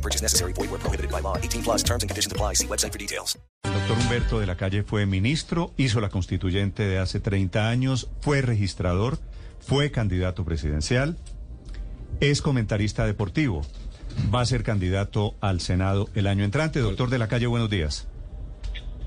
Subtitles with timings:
[0.00, 0.54] No purchase necessary.
[0.54, 1.36] Void where prohibited by law.
[1.36, 2.54] 18 plus terms and conditions apply.
[2.54, 3.38] See website for details.
[3.64, 8.08] El doctor Humberto de la Calle fue ministro, hizo la constituyente de hace 30 años,
[8.20, 9.18] fue registrador,
[9.60, 11.18] fue candidato presidencial,
[12.20, 13.60] es comentarista deportivo,
[14.34, 16.80] va a ser candidato al Senado el año entrante.
[16.80, 18.08] Doctor de la Calle, buenos días.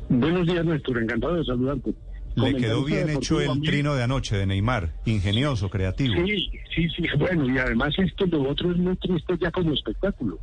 [0.10, 1.02] Buenos días, Néstor.
[1.02, 1.94] Encantado de saludarte.
[2.35, 6.13] Le quedó bien hecho el trino de anoche de Neymar, ingenioso, creativo.
[6.26, 7.04] Sí, sí, sí.
[7.18, 10.40] Bueno, y además esto, lo otro es muy triste ya como espectáculo.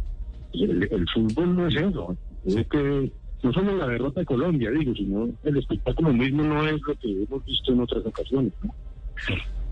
[0.53, 2.17] Y El, el fútbol no es eso.
[2.47, 6.81] Es que no solo la derrota de Colombia, digo, sino el espectáculo mismo no es
[6.87, 8.53] lo que hemos visto en otras ocasiones.
[8.63, 8.75] ¿no?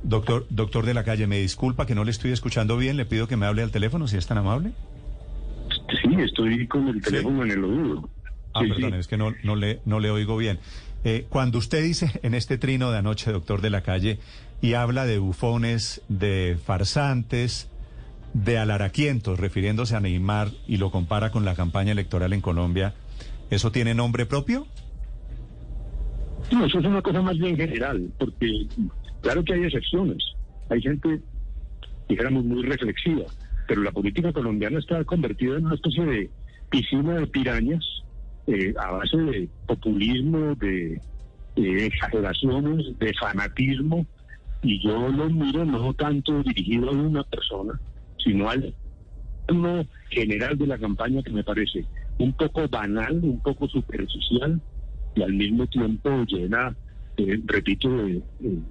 [0.03, 3.27] Doctor, doctor de la Calle, me disculpa que no le estoy escuchando bien, le pido
[3.27, 4.73] que me hable al teléfono si es tan amable.
[6.03, 8.09] Sí, estoy con el teléfono en el oído.
[8.55, 8.99] Ah, Sí, perdón, sí.
[8.99, 10.59] es que no, no, le, no le oigo bien.
[11.05, 14.19] Eh, cuando usted dice en este trino de anoche, doctor de la calle,
[14.61, 17.71] y habla de bufones, de farsantes,
[18.35, 22.95] de alaraquientos, refiriéndose a Neymar y lo compara con la campaña electoral en Colombia,
[23.51, 24.67] ¿eso tiene nombre propio?
[26.53, 28.67] No, eso es una cosa más bien general, porque
[29.21, 30.19] claro que hay excepciones.
[30.71, 31.21] Hay gente,
[32.09, 33.25] dijéramos, muy reflexiva,
[33.67, 36.31] pero la política colombiana está convertida en una especie de
[36.71, 37.85] piscina de pirañas
[38.47, 41.01] eh, a base de populismo, de,
[41.57, 44.07] de exageraciones, de fanatismo,
[44.63, 47.79] y yo lo miro no tanto dirigido a una persona,
[48.23, 48.75] sino al
[50.11, 51.85] general de la campaña que me parece
[52.19, 54.61] un poco banal, un poco superficial
[55.15, 56.75] y al mismo tiempo llena,
[57.17, 58.63] eh, repito, de, de-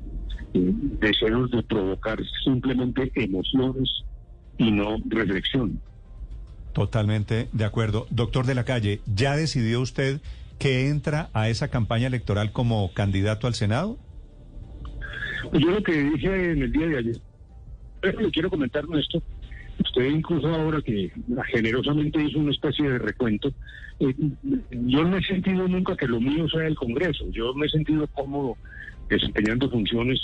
[0.53, 3.89] de deseos de provocar simplemente emociones
[4.57, 5.80] y no reflexión.
[6.73, 8.05] Totalmente de acuerdo.
[8.11, 10.21] Doctor de la calle, ¿ya decidió usted
[10.59, 13.97] que entra a esa campaña electoral como candidato al Senado?
[15.53, 17.17] Yo lo que dije en el día de ayer,
[18.02, 19.21] pero le quiero comentar esto.
[19.83, 21.11] Usted incluso ahora que
[21.52, 23.52] generosamente hizo una especie de recuento,
[23.99, 24.14] eh,
[24.71, 27.26] yo no he sentido nunca que lo mío sea el Congreso.
[27.32, 28.58] Yo me he sentido cómodo
[29.10, 30.20] desempeñando funciones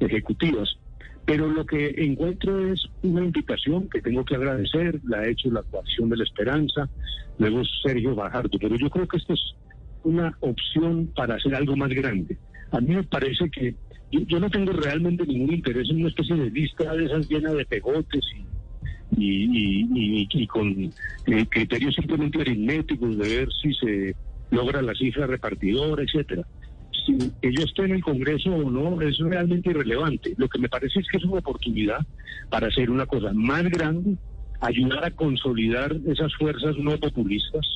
[0.00, 0.76] ejecutivas.
[1.26, 5.62] Pero lo que encuentro es una invitación que tengo que agradecer, la ha hecho la
[5.62, 6.88] coacción de la esperanza,
[7.38, 9.54] luego Sergio Bajardo, pero yo creo que esto es
[10.02, 12.36] una opción para hacer algo más grande.
[12.72, 13.74] A mí me parece que
[14.10, 17.64] yo, no tengo realmente ningún interés en una especie de lista de esas llenas de
[17.64, 18.44] pegotes y,
[19.16, 20.92] y, y- con
[21.26, 24.16] eh, criterios simplemente aritméticos de ver si se
[24.50, 26.42] logra la cifra repartidora, etcétera.
[27.06, 30.34] Si yo esté en el Congreso o no es realmente irrelevante.
[30.36, 31.98] Lo que me parece es que es una oportunidad
[32.48, 34.16] para hacer una cosa más grande,
[34.60, 37.66] ayudar a consolidar esas fuerzas no populistas,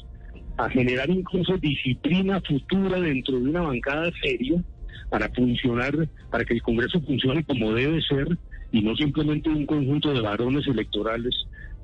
[0.56, 4.62] a generar incluso disciplina futura dentro de una bancada seria
[5.10, 8.26] para funcionar, para que el Congreso funcione como debe ser
[8.72, 11.34] y no simplemente un conjunto de varones electorales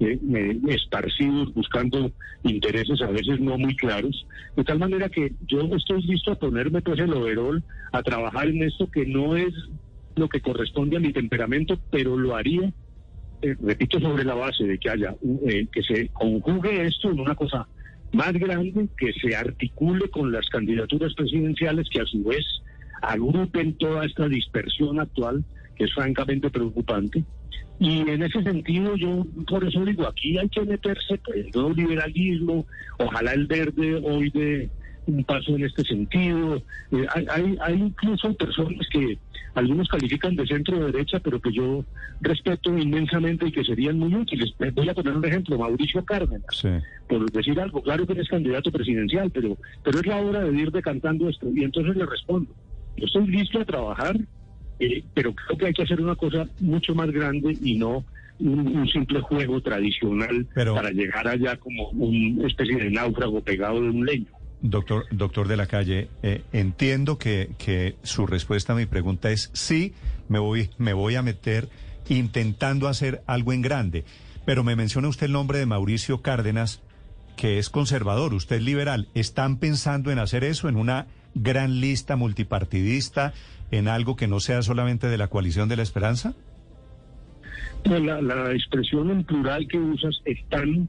[0.00, 0.18] eh,
[0.68, 2.10] esparcidos buscando
[2.42, 4.26] intereses a veces no muy claros.
[4.56, 7.62] De tal manera que yo estoy listo a ponerme pues el overol,
[7.92, 9.52] a trabajar en esto que no es
[10.16, 12.72] lo que corresponde a mi temperamento, pero lo haría
[13.44, 15.14] eh, repito, sobre la base de que haya,
[15.46, 17.68] eh, que se conjugue esto en una cosa
[18.14, 22.42] más grande, que se articule con las candidaturas presidenciales, que a su vez
[23.02, 25.44] agrupen toda esta dispersión actual,
[25.76, 27.24] que es francamente preocupante.
[27.80, 31.70] Y en ese sentido, yo por eso digo, aquí hay que meterse pues, el nuevo
[31.74, 32.66] liberalismo,
[32.98, 34.70] ojalá el verde hoy de
[35.06, 36.62] un paso en este sentido.
[36.92, 39.18] Eh, hay, hay, incluso personas que
[39.54, 41.84] algunos califican de centro derecha, pero que yo
[42.20, 44.54] respeto inmensamente y que serían muy útiles.
[44.60, 46.68] Eh, Voy a poner un ejemplo, Mauricio Cárdenas, Sí.
[47.08, 50.70] por decir algo, claro que es candidato presidencial, pero, pero es la hora de ir
[50.70, 51.48] decantando esto.
[51.54, 52.52] Y entonces le respondo,
[52.96, 54.16] yo estoy listo a trabajar,
[54.78, 58.04] eh, pero creo que hay que hacer una cosa mucho más grande y no
[58.40, 63.80] un, un simple juego tradicional Pero- para llegar allá como una especie de náufrago pegado
[63.80, 64.26] de un leño.
[64.60, 69.50] Doctor, doctor de la calle, eh, entiendo que, que su respuesta a mi pregunta es
[69.52, 69.92] sí,
[70.28, 71.68] me voy, me voy a meter
[72.08, 74.04] intentando hacer algo en grande.
[74.46, 76.82] Pero me menciona usted el nombre de Mauricio Cárdenas,
[77.36, 79.08] que es conservador, usted es liberal.
[79.14, 83.32] ¿Están pensando en hacer eso, en una gran lista multipartidista,
[83.70, 86.34] en algo que no sea solamente de la coalición de la esperanza?
[87.84, 90.88] No, la, la expresión en plural que usas están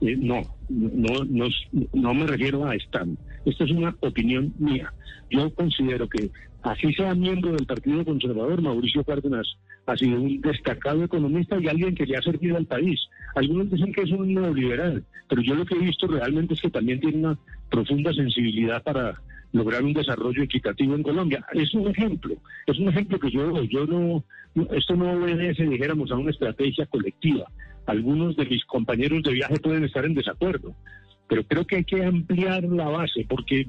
[0.00, 1.46] Eh, no, no, no,
[1.92, 3.04] no me refiero a esta.
[3.46, 4.92] Esta es una opinión mía.
[5.30, 6.30] Yo considero que,
[6.62, 9.46] así sea miembro del Partido Conservador, Mauricio Cárdenas
[9.86, 13.00] ha sido un destacado economista y alguien que le ha servido al país.
[13.34, 16.70] Algunos dicen que es un neoliberal, pero yo lo que he visto realmente es que
[16.70, 17.38] también tiene una
[17.70, 19.20] profunda sensibilidad para
[19.52, 21.44] lograr un desarrollo equitativo en Colombia.
[21.52, 22.34] Es un ejemplo,
[22.66, 24.24] es un ejemplo que yo, yo no,
[24.72, 27.46] esto no obedece, dijéramos, a una estrategia colectiva.
[27.86, 30.74] Algunos de mis compañeros de viaje pueden estar en desacuerdo,
[31.28, 33.64] pero creo que hay que ampliar la base, porque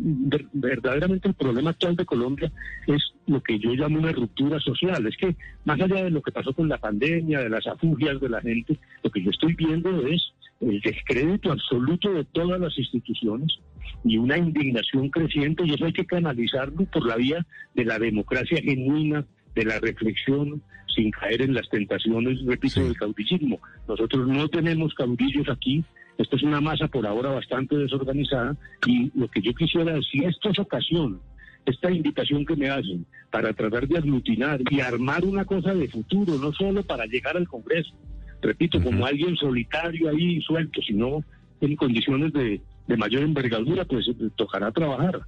[0.54, 2.52] verdaderamente el problema actual de Colombia
[2.88, 5.06] es lo que yo llamo una ruptura social.
[5.08, 8.30] Es que más allá de lo que pasó con la pandemia, de las afugias de
[8.30, 10.22] la gente, lo que yo estoy viendo es
[10.60, 13.60] el descrédito absoluto de todas las instituciones
[14.04, 18.62] y una indignación creciente, y eso hay que canalizarlo por la vía de la democracia
[18.62, 19.26] genuina,
[19.56, 20.62] de la reflexión,
[20.94, 23.60] sin caer en las tentaciones, repito, del caudillismo.
[23.88, 25.84] Nosotros no tenemos caudillos aquí,
[26.18, 30.26] esto es una masa por ahora bastante desorganizada y lo que yo quisiera decir, si
[30.26, 31.20] esto es ocasión,
[31.66, 36.38] esta invitación que me hacen para tratar de aglutinar y armar una cosa de futuro,
[36.38, 37.94] no solo para llegar al Congreso,
[38.42, 41.24] repito, como alguien solitario ahí suelto, sino
[41.62, 45.22] en condiciones de, de mayor envergadura, pues tocará trabajar.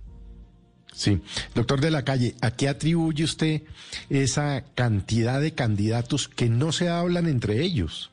[0.94, 1.19] Sí,
[1.54, 3.63] doctor de la calle, ¿a qué atribuye usted
[4.10, 8.12] esa cantidad de candidatos que no se hablan entre ellos?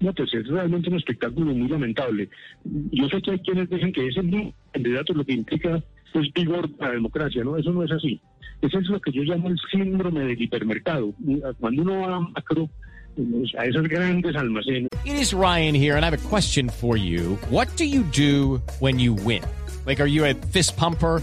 [0.00, 2.28] No, pues es realmente un espectáculo muy lamentable.
[2.64, 5.82] Yo sé que hay quienes dicen que ese mismo candidato lo que implica
[6.14, 7.56] es vigor para la democracia, ¿no?
[7.56, 8.20] Eso no es así.
[8.62, 11.14] Eso es lo que yo llamo el síndrome del hipermercado.
[11.58, 12.68] Cuando uno va a macro,
[13.58, 14.88] a esos grandes almacenes.
[15.04, 17.38] It is Ryan here, and I have a question for you.
[17.50, 19.42] What do you do when you win?
[19.86, 21.22] Like, are you a fist pumper?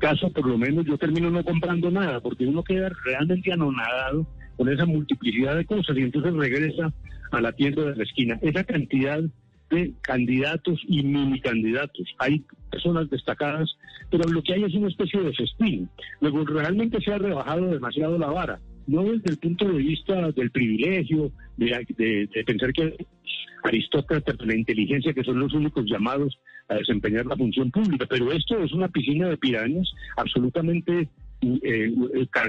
[0.00, 4.26] Caso, por lo menos yo termino no comprando nada, porque uno queda realmente anonadado
[4.56, 6.92] con esa multiplicidad de cosas y entonces regresa
[7.30, 8.38] a la tienda de la esquina.
[8.42, 9.20] Esa cantidad
[9.70, 12.08] de candidatos y mini candidatos.
[12.18, 13.70] Hay personas destacadas,
[14.10, 15.88] pero lo que hay es una especie de festín.
[16.20, 18.58] Luego, realmente se ha rebajado demasiado la vara,
[18.90, 22.96] no desde el punto de vista del privilegio, de, pensar que
[23.62, 26.38] aristócratas de la inteligencia que son los únicos llamados
[26.68, 28.06] a desempeñar la función pública.
[28.08, 31.08] Pero esto es una piscina de pirañas absolutamente
[31.42, 31.92] eh,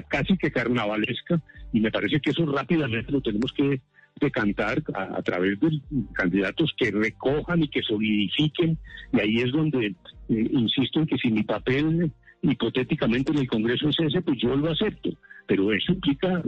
[0.09, 1.41] casi que carnavalesca
[1.71, 3.79] y me parece que eso rápidamente lo tenemos que
[4.19, 5.79] decantar a, través de
[6.13, 8.77] candidatos que recojan y que solidifiquen
[9.13, 12.11] y ahí es donde eh, insisto en que si mi papel
[12.41, 15.09] hipotéticamente en el Congreso es ese, pues yo lo acepto,
[15.51, 16.41] pero eso implica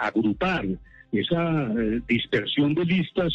[0.00, 0.64] agrupar
[1.12, 3.34] esa eh, dispersión de listas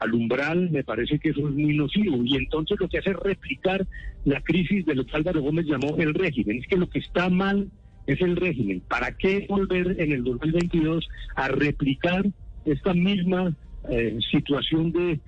[0.00, 2.24] al umbral, me parece que eso es muy nocivo.
[2.24, 3.86] Y entonces lo que hace es replicar
[4.24, 6.58] la crisis de lo que Álvaro Gómez llamó el régimen.
[6.58, 7.70] Es que lo que está mal
[8.08, 8.82] es el régimen.
[8.88, 12.26] ¿Para qué volver en el 2022 a replicar
[12.64, 13.54] esta misma
[13.88, 15.20] eh, situación de,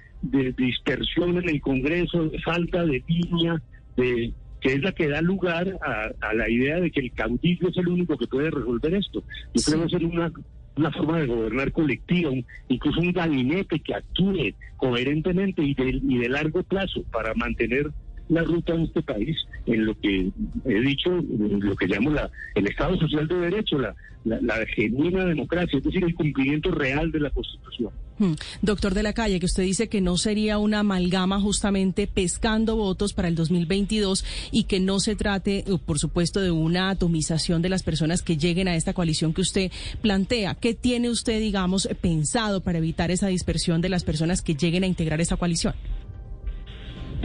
[0.57, 3.63] dispersión en el Congreso, de falta de línea,
[3.97, 7.77] de que es la que da lugar a, la idea de que el caudillo es
[7.77, 9.23] el único que puede resolver esto.
[9.55, 10.33] Yo creo que es una
[10.79, 12.31] una forma de gobernar colectiva,
[12.69, 17.91] incluso un gabinete que actúe coherentemente y de, y de largo plazo para mantener
[18.29, 20.31] la ruta en este país en lo que
[20.65, 23.95] he dicho, lo que llamo la, el Estado Social de Derecho, la,
[24.25, 27.91] la, genuina democracia, es decir, el cumplimiento real de la Constitución.
[28.19, 28.35] Hmm.
[28.63, 33.13] Doctor de la Calle, que usted dice que no sería una amalgama justamente pescando votos
[33.13, 37.69] para el 2022 y que no se trate, eh, por supuesto, de una atomización de
[37.69, 39.71] las personas que lleguen a esta coalición que usted
[40.03, 40.55] plantea.
[40.55, 44.89] ¿Qué tiene usted, digamos, pensado para evitar esa dispersión de las personas que lleguen a
[44.89, 45.75] integrar esta coalición?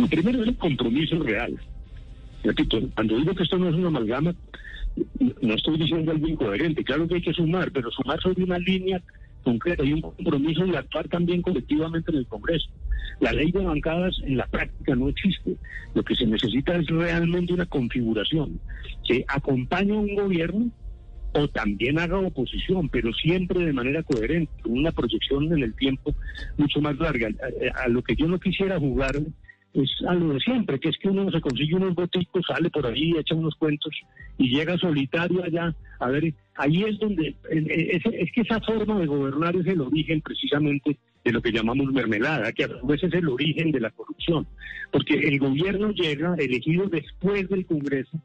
[0.10, 1.60] Primero es el compromiso real.
[2.44, 4.36] Repito, cuando digo que esto no es una amalgama,
[5.42, 6.84] no estoy diciendo algo incoherente.
[6.84, 9.02] Claro que hay que sumar, pero sumar sobre una línea
[9.44, 12.70] concreta y un compromiso de actuar también colectivamente en el Congreso.
[13.20, 15.56] La ley de bancadas en la práctica no existe.
[15.94, 18.60] Lo que se necesita es realmente una configuración
[19.08, 20.72] que acompañe a un gobierno
[21.34, 26.14] o también haga oposición, pero siempre de manera coherente, una proyección en el tiempo
[26.58, 27.30] mucho más larga.
[27.84, 29.20] A lo que yo no quisiera jugar
[29.74, 33.14] es algo de siempre, que es que uno se consigue unos boticos, sale por ahí,
[33.18, 33.94] echa unos cuentos
[34.38, 35.76] y llega solitario allá.
[36.00, 40.98] A ver, ahí es donde, es, que esa forma de gobernar es el origen precisamente
[41.26, 44.46] de lo que llamamos mermelada, que a veces es el origen de la corrupción,
[44.92, 48.20] porque el gobierno llega elegido después del Congreso,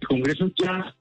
[0.00, 0.94] el Congreso ya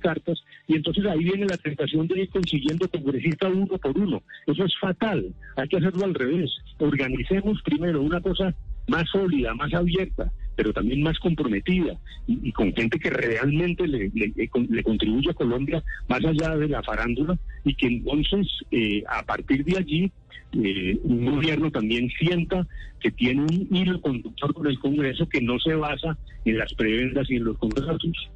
[0.00, 4.22] cartas y entonces ahí viene la tentación de ir consiguiendo congresistas uno por uno.
[4.46, 6.50] Eso es fatal, hay que hacerlo al revés.
[6.78, 8.54] Organicemos primero una cosa
[8.88, 14.82] más sólida, más abierta, pero también más comprometida y, con gente que realmente le, le,
[14.82, 19.78] contribuye a Colombia más allá de la farándula y que entonces eh, a partir de
[19.78, 20.12] allí
[20.52, 22.66] eh, un gobierno también sienta
[23.00, 27.30] que tiene un hilo conductor con el Congreso que no se basa en las prebendas
[27.30, 28.30] y en los contratos.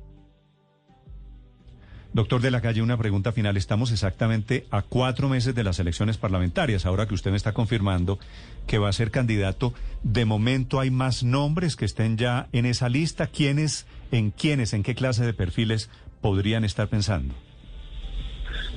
[2.13, 3.57] Doctor de la Calle, una pregunta final.
[3.57, 6.85] Estamos exactamente a cuatro meses de las elecciones parlamentarias.
[6.85, 8.19] Ahora que usted me está confirmando
[8.67, 12.89] que va a ser candidato, de momento hay más nombres que estén ya en esa
[12.89, 13.29] lista.
[13.29, 15.89] ¿Quiénes, en quiénes, en qué clase de perfiles
[16.21, 17.33] podrían estar pensando?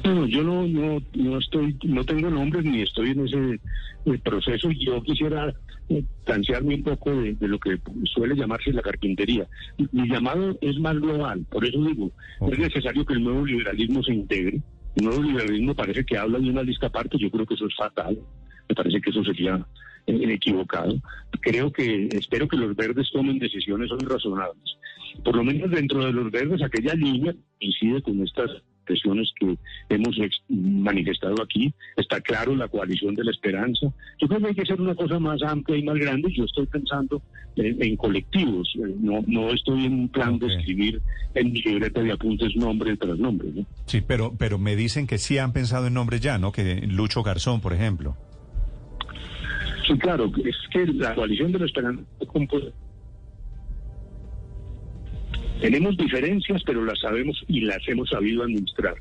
[0.03, 3.60] No, yo no, no, no estoy, no tengo nombres ni estoy en ese
[4.05, 4.69] eh, proceso.
[4.72, 5.53] Yo quisiera
[5.88, 6.03] eh,
[6.62, 9.48] un poco de, lo que suele llamarse la carpintería.
[9.91, 12.12] Mi llamado es más global, por eso digo,
[12.51, 14.62] es necesario que el nuevo liberalismo se integre.
[14.95, 17.75] El nuevo liberalismo parece que habla de una lista aparte, yo creo que eso es
[17.75, 18.19] fatal.
[18.67, 19.65] Me parece que eso sería
[20.05, 20.95] eh, equivocado.
[21.39, 24.77] Creo que, espero que los verdes tomen decisiones hoy razonables.
[25.24, 28.51] Por lo menos dentro de los verdes, aquella línea incide con estas
[28.84, 29.58] presiones que
[29.90, 30.16] hemos
[30.50, 31.74] manifestado aquí.
[31.98, 33.88] Está claro la coalición de la esperanza.
[34.20, 36.32] Yo creo que hay que hacer una cosa más amplia y más grande.
[36.36, 37.22] Yo estoy pensando
[37.56, 38.74] en, colectivos.
[38.75, 41.02] Eh, no, no estoy en un plan de escribir
[41.36, 43.50] en mi libreta de apuntes nombre tras nombre.
[43.86, 46.52] Sí, pero, pero me dicen que sí han pensado en nombres ya, ¿no?
[46.52, 48.16] Que Lucho Garzón, por ejemplo.
[49.88, 50.32] Sí, claro.
[50.46, 52.04] Es que la coalición de la esperanza
[55.63, 58.96] tenemos diferencias, pero las sabemos y las hemos sabido administrar.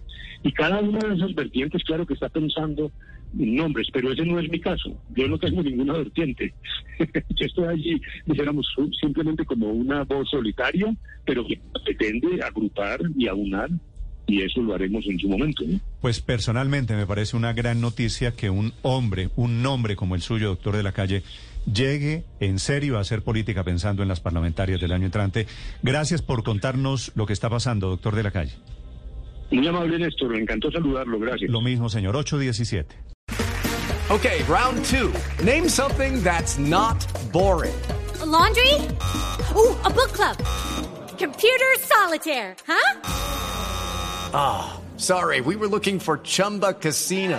[0.45, 2.93] Y cada una de esas vertientes, claro que está pensando
[3.37, 4.97] en nombres, pero ese no es mi caso.
[5.17, 6.55] Yo no tengo ninguna vertiente.
[7.01, 8.65] Yo estoy allí, dijéramos,
[9.01, 10.87] simplemente como una voz solitaria,
[11.27, 13.69] pero que pretende agrupar y aunar
[14.29, 15.65] y eso lo haremos en su momento.
[16.01, 20.51] Pues personalmente me parece una gran noticia que un hombre, un nombre como el suyo,
[20.51, 21.25] doctor de la calle,
[21.67, 25.47] llegue en serio a hacer política pensando en las parlamentarias del año entrante.
[25.83, 28.55] Gracias por contarnos lo que está pasando, doctor de la calle.
[29.51, 30.31] Muy amable, Néstor.
[30.31, 31.19] Me encantó saludarlo.
[31.19, 31.51] Gracias.
[31.51, 32.17] Lo mismo, señor.
[32.17, 32.97] 817.
[34.11, 35.13] Ok, round two.
[35.45, 37.75] Name something that's not boring.
[38.33, 38.75] laundry?
[39.55, 40.37] Uh, a book club.
[41.19, 43.01] Computer solitaire, huh?
[44.35, 45.41] Ah, sorry.
[45.41, 47.39] We were looking for Chumba Casino.